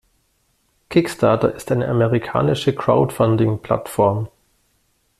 [0.89, 4.29] Kickstarter ist eine amerikanische Crowdfunding-Plattform.